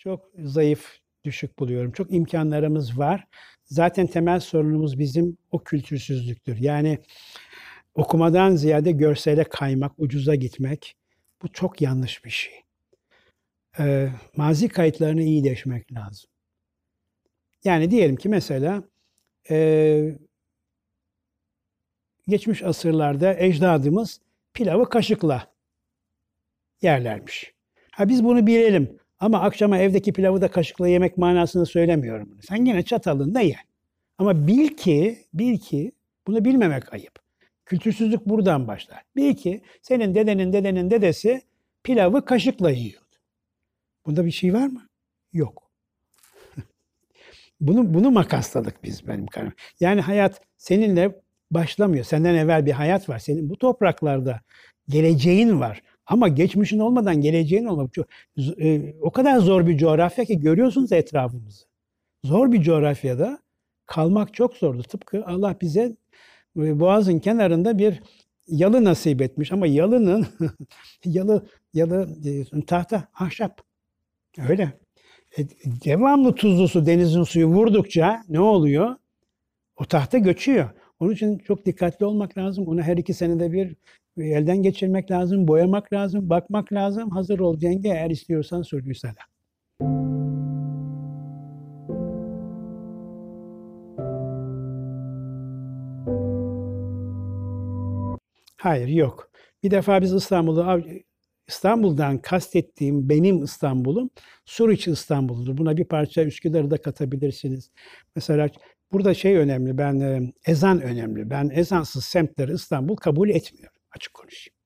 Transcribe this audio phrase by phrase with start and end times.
[0.00, 1.92] çok zayıf, düşük buluyorum.
[1.92, 3.26] Çok imkanlarımız var.
[3.64, 6.56] Zaten temel sorunumuz bizim o kültürsüzlüktür.
[6.56, 6.98] Yani
[7.94, 10.96] okumadan ziyade görsele kaymak, ucuza gitmek
[11.42, 12.52] bu çok yanlış bir şey.
[13.78, 16.30] Ee, mazi kayıtlarını iyi deşmek lazım.
[17.64, 18.82] Yani diyelim ki mesela
[19.50, 20.18] e,
[22.28, 24.20] geçmiş asırlarda ecdadımız
[24.54, 25.54] pilavı kaşıkla
[26.82, 27.54] yerlermiş.
[27.92, 28.99] Ha biz bunu bilelim.
[29.20, 32.38] Ama akşama evdeki pilavı da kaşıkla yemek manasını söylemiyorum.
[32.48, 33.56] Sen yine çatalında ye.
[34.18, 35.92] Ama bil ki, bil ki
[36.26, 37.12] bunu bilmemek ayıp.
[37.66, 39.02] Kültürsüzlük buradan başlar.
[39.16, 41.42] Bil ki senin dedenin dedenin dedesi
[41.82, 43.16] pilavı kaşıkla yiyordu.
[44.06, 44.88] Bunda bir şey var mı?
[45.32, 45.70] Yok.
[47.60, 49.52] bunu bunu makasladık biz benim karım.
[49.80, 52.04] Yani hayat seninle başlamıyor.
[52.04, 53.18] Senden evvel bir hayat var.
[53.18, 54.40] Senin bu topraklarda
[54.88, 55.82] geleceğin var.
[56.10, 58.06] Ama geçmişin olmadan geleceğin olmak çok,
[58.60, 61.64] e, o kadar zor bir coğrafya ki görüyorsunuz etrafımızı.
[62.24, 63.38] Zor bir coğrafyada
[63.86, 64.82] kalmak çok zordu.
[64.82, 65.96] Tıpkı Allah bize
[66.56, 68.02] e, Boğaz'ın kenarında bir
[68.48, 70.26] yalı nasip etmiş ama yalının
[71.04, 73.60] yalı yalı e, tahta ahşap.
[74.48, 74.72] Öyle.
[75.38, 75.48] E,
[75.84, 78.96] devamlı tuzlu su denizin suyu vurdukça ne oluyor?
[79.76, 80.70] O tahta göçüyor.
[81.00, 82.66] Onun için çok dikkatli olmak lazım.
[82.68, 83.76] Onu her iki senede bir
[84.20, 87.10] elden geçirmek lazım, boyamak lazım, bakmak lazım.
[87.10, 89.14] Hazır ol cenge eğer istiyorsan sürgüsele.
[98.56, 99.30] Hayır yok.
[99.62, 100.82] Bir defa biz İstanbul'u
[101.48, 104.10] İstanbul'dan kastettiğim benim İstanbul'um
[104.44, 105.58] Suriç İstanbul'dur.
[105.58, 107.70] Buna bir parça Üsküdar'ı da katabilirsiniz.
[108.16, 108.48] Mesela
[108.92, 111.30] burada şey önemli, ben e, ezan önemli.
[111.30, 114.56] Ben ezansız semtleri İstanbul kabul etmiyorum açık konuşayım.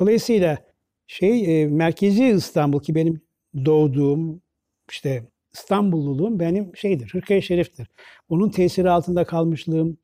[0.00, 0.58] Dolayısıyla
[1.06, 3.20] şey e, merkezi İstanbul ki benim
[3.64, 4.42] doğduğum
[4.90, 7.88] işte İstanbulluluğum benim şeydir, Hırkaya Şerif'tir.
[8.28, 9.98] Onun tesiri altında kalmışlığım,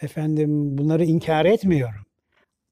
[0.00, 2.06] efendim bunları inkar etmiyorum.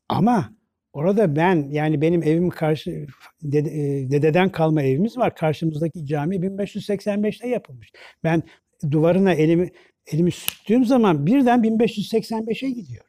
[0.09, 0.53] Ama
[0.93, 3.07] orada ben yani benim evim karşı
[3.43, 5.35] dede, e, dededen kalma evimiz var.
[5.35, 7.93] Karşımızdaki cami 1585'te yapılmış.
[8.25, 8.43] Ben
[8.91, 9.71] duvarına elimi
[10.07, 13.05] elimi sürttüğüm zaman birden 1585'e gidiyor.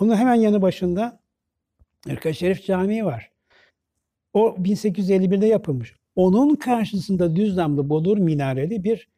[0.00, 1.20] Onun hemen yanı başında
[2.08, 3.30] Erka Şerif Camii var.
[4.32, 5.94] O 1851'de yapılmış.
[6.16, 9.08] Onun karşısında düz damlı Bodur minareli bir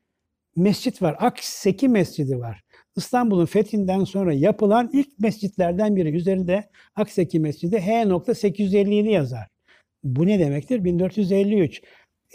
[0.57, 1.17] mescit var.
[1.19, 2.63] Akseki Mescidi var.
[2.97, 6.17] İstanbul'un fethinden sonra yapılan ilk mescitlerden biri.
[6.17, 9.49] Üzerinde Akseki Mescidi H.857 yazar.
[10.05, 10.85] Bu ne demektir?
[10.85, 11.83] 1453.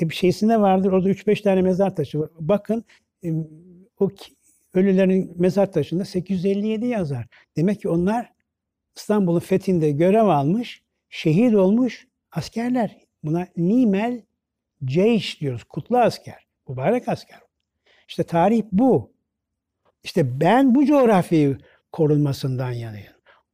[0.02, 0.92] E bir şeysinde vardır.
[0.92, 2.30] Orada 3-5 tane mezar taşı var.
[2.40, 2.84] Bakın
[3.24, 3.32] e,
[4.00, 4.10] o
[4.74, 7.28] ölülerin mezar taşında 857 yazar.
[7.58, 8.35] Demek ki onlar
[8.96, 12.98] İstanbul'un fethinde görev almış, şehit olmuş askerler.
[13.24, 14.22] Buna nimel
[14.86, 15.64] ceyş diyoruz.
[15.64, 16.48] Kutlu asker.
[16.70, 17.40] Mübarek asker.
[18.08, 19.14] İşte tarih bu.
[20.04, 21.58] İşte ben bu coğrafyayı
[21.92, 23.14] korunmasından yanayım.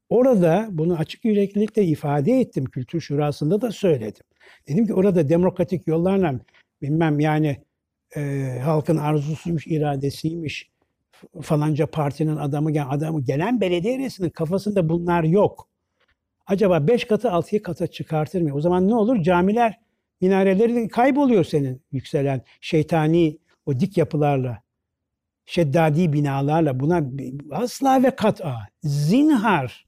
[0.09, 2.65] Orada bunu açık yüreklilikle ifade ettim.
[2.65, 4.23] Kültür Şurası'nda da söyledim.
[4.67, 6.39] Dedim ki orada demokratik yollarla
[6.81, 7.57] bilmem yani
[8.15, 8.21] e,
[8.63, 10.70] halkın arzusuymuş, iradesiymiş,
[11.41, 15.67] falanca partinin adamı gelen adamı gelen belediye reisinin kafasında bunlar yok.
[16.47, 18.55] Acaba beş katı altıya kata çıkartır mı?
[18.55, 19.23] O zaman ne olur?
[19.23, 19.79] Camiler
[20.21, 24.61] minareleri kayboluyor senin yükselen şeytani o dik yapılarla.
[25.45, 27.03] Şeddadi binalarla buna
[27.51, 29.87] asla ve kat'a zinhar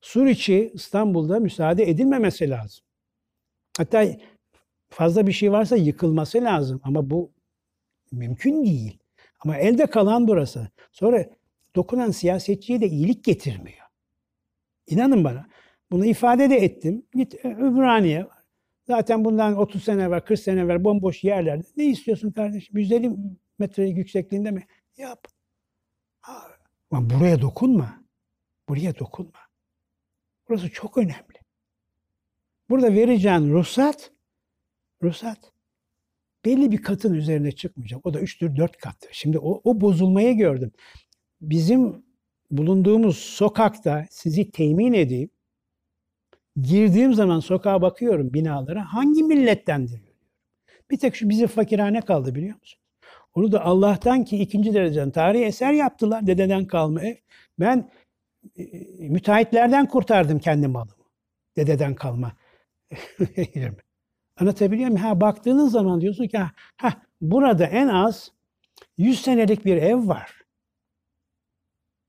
[0.00, 2.84] Suriçi İstanbul'da müsaade edilmemesi lazım.
[3.76, 4.06] Hatta
[4.90, 7.32] fazla bir şey varsa yıkılması lazım ama bu
[8.12, 9.01] mümkün değil.
[9.44, 10.68] Ama elde kalan burası.
[10.92, 11.26] Sonra
[11.76, 13.86] dokunan siyasetçiye de iyilik getirmiyor.
[14.86, 15.46] İnanın bana.
[15.90, 17.06] Bunu ifade de ettim.
[17.14, 18.26] Git e, Ümraniye.
[18.86, 21.64] Zaten bundan 30 sene var, 40 sene var bomboş yerlerde.
[21.76, 22.78] Ne istiyorsun kardeşim?
[22.78, 23.10] 150
[23.58, 24.66] metre yüksekliğinde mi?
[24.96, 25.24] Yap.
[26.90, 28.04] Ama buraya dokunma.
[28.68, 29.38] Buraya dokunma.
[30.48, 31.42] Burası çok önemli.
[32.70, 34.12] Burada vereceğin ruhsat,
[35.02, 35.52] ruhsat
[36.44, 38.06] belli bir katın üzerine çıkmayacak.
[38.06, 39.10] O da 3'tür 4 kattır.
[39.12, 40.72] Şimdi o, o bozulmayı gördüm.
[41.40, 42.04] Bizim
[42.50, 45.30] bulunduğumuz sokakta sizi temin edeyim.
[46.62, 50.00] Girdiğim zaman sokağa bakıyorum binalara hangi millettendir.
[50.90, 52.80] Bir tek şu bizim fakirhane kaldı biliyor musun?
[53.34, 57.14] Onu da Allah'tan ki ikinci dereceden tarihi eser yaptılar dededen kalma ev.
[57.60, 57.90] Ben
[58.58, 58.64] e,
[59.08, 60.92] müteahhitlerden kurtardım kendi malımı.
[61.56, 62.32] Dededen kalma.
[64.42, 65.04] Anlatabiliyor muyum?
[65.04, 66.38] Ha baktığınız zaman diyorsun ki
[66.76, 68.32] ha burada en az
[68.98, 70.42] 100 senelik bir ev var.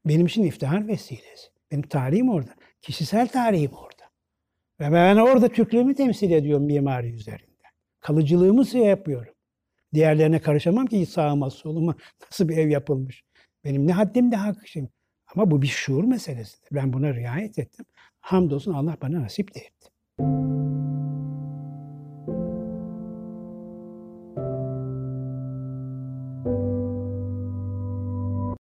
[0.05, 1.47] Benim için iftihar vesilesi.
[1.71, 2.51] Benim tarihim orada.
[2.81, 4.03] Kişisel tarihim orada.
[4.79, 7.71] Ve ben orada Türklüğümü temsil ediyorum mimari üzerinden.
[7.99, 9.33] Kalıcılığımı şey yapıyorum.
[9.93, 13.23] Diğerlerine karışamam ki sağıma soluma nasıl bir ev yapılmış.
[13.63, 14.89] Benim ne haddim ne hakkım.
[15.35, 16.69] Ama bu bir şuur meselesidir.
[16.71, 17.85] Ben buna riayet ettim.
[18.21, 19.89] Hamdolsun Allah bana nasip de etti.